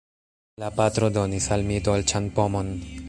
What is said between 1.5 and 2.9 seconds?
al mi dolĉan pomon.